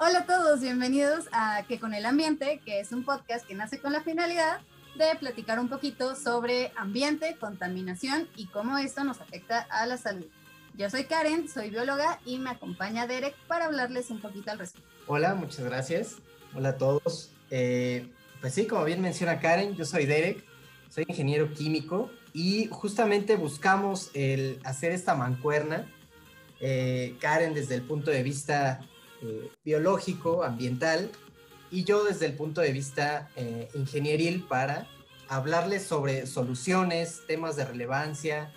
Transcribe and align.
Hola 0.00 0.20
a 0.20 0.26
todos, 0.26 0.60
bienvenidos 0.60 1.26
a 1.30 1.64
Que 1.68 1.78
con 1.78 1.94
el 1.94 2.04
Ambiente, 2.04 2.60
que 2.64 2.80
es 2.80 2.90
un 2.90 3.04
podcast 3.04 3.46
que 3.46 3.54
nace 3.54 3.78
con 3.78 3.92
la 3.92 4.02
finalidad 4.02 4.60
de 4.96 5.14
platicar 5.20 5.60
un 5.60 5.68
poquito 5.68 6.16
sobre 6.16 6.72
ambiente, 6.76 7.36
contaminación 7.38 8.28
y 8.34 8.46
cómo 8.46 8.76
esto 8.76 9.04
nos 9.04 9.20
afecta 9.20 9.60
a 9.70 9.86
la 9.86 9.96
salud. 9.96 10.26
Yo 10.76 10.90
soy 10.90 11.04
Karen, 11.04 11.48
soy 11.48 11.70
bióloga 11.70 12.18
y 12.26 12.38
me 12.38 12.50
acompaña 12.50 13.06
Derek 13.06 13.36
para 13.46 13.66
hablarles 13.66 14.10
un 14.10 14.20
poquito 14.20 14.50
al 14.50 14.58
respecto. 14.58 14.88
Hola, 15.06 15.36
muchas 15.36 15.64
gracias. 15.64 16.16
Hola 16.56 16.70
a 16.70 16.76
todos. 16.76 17.30
Eh, 17.50 18.10
pues 18.40 18.52
sí, 18.52 18.66
como 18.66 18.84
bien 18.84 19.00
menciona 19.00 19.38
Karen, 19.38 19.76
yo 19.76 19.84
soy 19.84 20.06
Derek, 20.06 20.44
soy 20.88 21.04
ingeniero 21.06 21.52
químico 21.54 22.10
y 22.32 22.66
justamente 22.66 23.36
buscamos 23.36 24.10
el 24.12 24.58
hacer 24.64 24.90
esta 24.90 25.14
mancuerna. 25.14 25.86
Eh, 26.60 27.16
Karen 27.20 27.54
desde 27.54 27.76
el 27.76 27.82
punto 27.82 28.10
de 28.10 28.24
vista 28.24 28.80
eh, 29.24 29.50
biológico, 29.64 30.44
ambiental, 30.44 31.10
y 31.70 31.84
yo 31.84 32.04
desde 32.04 32.26
el 32.26 32.34
punto 32.34 32.60
de 32.60 32.72
vista 32.72 33.30
ingenieril 33.74 34.44
para 34.44 34.86
hablarles 35.28 35.84
sobre 35.84 36.26
soluciones, 36.26 37.22
temas 37.26 37.56
de 37.56 37.64
relevancia 37.64 38.52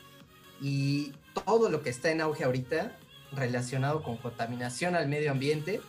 y 0.61 1.13
todo 1.45 1.69
lo 1.69 1.81
que 1.81 1.89
está 1.89 2.11
en 2.11 2.21
auge 2.21 2.43
ahorita 2.43 2.97
relacionado 3.31 4.03
con 4.03 4.17
contaminación 4.17 4.95
al 4.95 5.07
medio 5.07 5.31
ambiente 5.31 5.81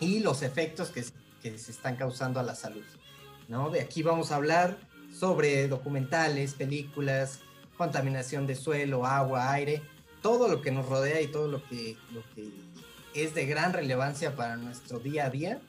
y 0.00 0.20
los 0.20 0.42
efectos 0.42 0.90
que, 0.90 1.02
se 1.02 1.70
están 1.70 1.94
causando 1.94 2.40
a 2.40 2.42
la 2.42 2.56
salud. 2.56 2.84
¿no? 3.48 3.70
De 3.70 3.80
aquí 3.80 4.02
vamos 4.02 4.32
a 4.32 4.36
hablar 4.36 4.76
sobre 5.12 5.68
documentales, 5.68 6.54
películas, 6.54 7.38
contaminación 7.78 8.48
de 8.48 8.56
suelo, 8.56 9.06
agua, 9.06 9.52
aire, 9.52 9.80
todo 10.22 10.48
lo 10.48 10.60
que 10.60 10.72
nos 10.72 10.88
rodea 10.88 11.20
y 11.20 11.28
todo 11.28 11.46
lo 11.46 11.62
que 11.68 11.96
es 13.16 13.34
de 13.34 13.46
gran 13.46 13.72
relevancia 13.72 14.36
para 14.36 14.56
nuestro 14.56 14.98
día 14.98 15.26
a 15.26 15.30
día, 15.30 15.60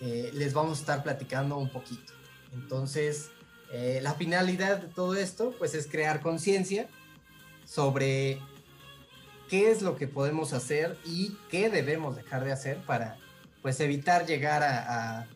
eh, 0.00 0.30
les 0.34 0.54
vamos 0.54 0.78
a 0.78 0.80
estar 0.80 1.02
platicando 1.02 1.56
un 1.56 1.68
poquito. 1.68 2.12
Entonces, 2.54 3.30
eh, 3.72 4.00
la 4.02 4.14
finalidad 4.14 4.78
de 4.78 4.88
todo 4.88 5.14
esto, 5.14 5.54
pues 5.58 5.74
es 5.74 5.86
crear 5.86 6.20
conciencia 6.20 6.88
sobre 7.64 8.40
qué 9.48 9.70
es 9.70 9.82
lo 9.82 9.96
que 9.96 10.08
podemos 10.08 10.52
hacer 10.52 10.96
y 11.04 11.36
qué 11.50 11.70
debemos 11.70 12.16
dejar 12.16 12.44
de 12.44 12.52
hacer 12.52 12.78
para 12.78 13.18
pues 13.62 13.80
evitar 13.80 14.26
llegar 14.26 14.62
a, 14.62 15.26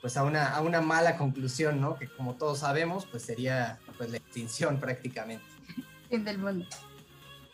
pues 0.00 0.16
a 0.16 0.24
una, 0.24 0.54
a 0.54 0.62
una, 0.62 0.80
mala 0.80 1.18
conclusión, 1.18 1.80
¿no? 1.80 1.96
Que 1.98 2.08
como 2.08 2.34
todos 2.34 2.60
sabemos, 2.60 3.06
pues 3.06 3.22
sería 3.22 3.78
pues 3.98 4.10
la 4.10 4.16
extinción 4.16 4.80
prácticamente. 4.80 5.44
Fin 6.08 6.24
del 6.24 6.38
mundo. 6.38 6.66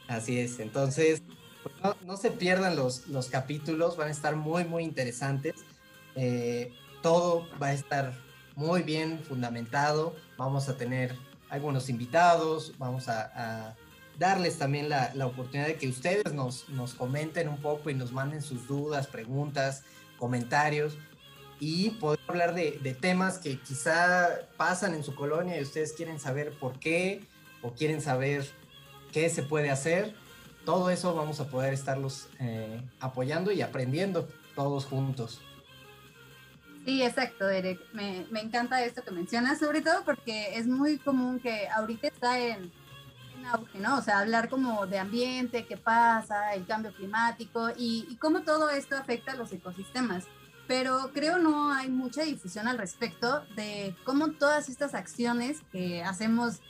Así 0.07 0.39
es, 0.39 0.61
entonces 0.61 1.23
no, 2.07 2.17
se 2.17 2.31
pierdan 2.31 2.77
los, 2.77 3.09
los 3.09 3.29
capítulos, 3.29 3.97
van 3.97 4.09
a 4.09 4.11
estar 4.11 4.37
muy, 4.37 4.65
muy 4.65 4.85
interesantes. 4.85 5.55
Eh, 6.15 6.73
todo 7.03 7.49
va 7.61 7.69
a 7.69 7.73
estar 7.73 8.15
muy 8.55 8.83
bien 8.83 9.21
fundamentado, 9.21 10.15
vamos 10.37 10.69
a 10.69 10.77
tener 10.77 11.17
algunos 11.49 11.89
invitados, 11.89 12.75
vamos 12.79 13.09
a, 13.09 13.77
darles 14.19 14.59
también 14.59 14.89
la, 14.89 15.11
oportunidad 15.27 15.67
de 15.67 15.77
que 15.77 15.89
ustedes 15.89 16.33
nos, 16.33 16.69
nos 16.69 16.95
comenten 16.95 17.49
un 17.49 17.57
poco 17.57 17.91
y 17.91 17.95
nos 17.95 18.13
manden 18.13 18.43
sus 18.43 18.69
dudas, 18.69 19.07
preguntas, 19.07 19.83
comentarios 20.19 20.97
y 21.59 21.91
poder 21.91 22.21
hablar 22.29 22.55
de, 22.55 22.79
de, 22.83 22.95
temas 22.95 23.39
que 23.39 23.59
quizá 23.59 24.29
pasan 24.57 24.95
en 24.95 25.03
su 25.03 25.15
colonia 25.15 25.59
y 25.59 25.63
ustedes 25.63 25.93
quieren 25.93 26.21
saber 26.21 26.53
por 26.59 26.79
qué 26.79 27.25
o 27.63 27.73
quieren 27.73 28.01
saber 28.01 28.47
qué 29.13 29.29
se 29.29 29.43
puede 29.43 29.71
hacer. 29.71 30.15
Todo 30.65 30.91
eso 30.91 31.15
vamos 31.15 31.41
a 31.41 31.49
poder 31.49 31.73
estarlos 31.73 32.29
eh, 32.39 32.81
apoyando 33.01 33.51
y 33.51 33.63
aprendiendo 33.63 34.29
todos 34.55 34.85
juntos. 34.85 35.41
Sí, 36.85 37.03
exacto, 37.03 37.47
Derek. 37.47 37.81
Me, 37.93 38.27
encanta 38.41 38.85
esto 38.85 39.03
que 39.03 39.13
mencionas, 39.13 39.59
sobre 39.59 39.83
todo 39.83 40.05
porque 40.05 40.57
es 40.57 40.67
muy 40.67 40.99
común 40.99 41.39
que 41.39 41.69
ahorita 41.69 42.09
está 42.09 42.39
en, 42.39 42.73
en, 43.37 43.47
auge, 43.47 43.79
¿no? 43.79 43.99
O 43.99 44.03
sea, 44.03 44.21
hablar 44.21 44.49
como 44.49 44.87
de 44.87 44.99
ambiente, 44.99 45.65
qué 45.67 45.77
pasa, 45.77 46.55
el 46.55 46.67
cambio 46.67 46.93
climático 46.93 47.71
y, 47.77 48.07
y 48.09 48.17
cómo 48.17 48.43
todo 48.43 48.71
esto 48.71 48.97
afecta 48.97 49.33
a 49.33 49.37
los 49.37 49.53
ecosistemas. 49.53 50.25
Pero 50.67 51.11
creo 51.13 51.39
no 51.39 51.73
hay 51.73 51.89
mucha 51.89 52.23
difusión 52.23 52.67
al 52.67 52.79
respecto 52.79 53.45
de 53.57 53.95
cómo 54.05 54.33
todas 54.33 54.69
estas 54.69 54.95
acciones 54.95 55.61
que 55.71 56.03
hacemos 56.03 56.61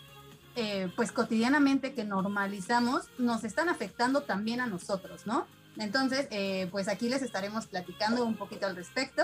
eh, 0.56 0.90
pues 0.96 1.12
cotidianamente, 1.12 1.94
que 1.94 2.04
normalizamos, 2.04 3.08
nos 3.18 3.44
están 3.44 3.68
afectando 3.68 4.22
también 4.22 4.60
a 4.60 4.66
nosotros, 4.66 5.26
¿no? 5.26 5.46
Entonces, 5.78 6.28
eh, 6.30 6.68
pues 6.70 6.88
aquí 6.88 7.08
les 7.08 7.22
estaremos 7.22 7.66
platicando 7.66 8.24
un 8.24 8.36
poquito 8.36 8.66
al 8.66 8.76
respecto 8.76 9.22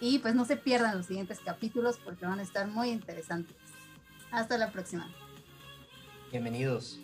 y 0.00 0.18
pues 0.18 0.34
no 0.34 0.44
se 0.44 0.56
pierdan 0.56 0.96
los 0.96 1.06
siguientes 1.06 1.40
capítulos 1.40 1.98
porque 2.04 2.26
van 2.26 2.38
a 2.38 2.42
estar 2.42 2.66
muy 2.68 2.90
interesantes. 2.90 3.56
Hasta 4.30 4.58
la 4.58 4.70
próxima. 4.70 5.08
Bienvenidos. 6.30 6.98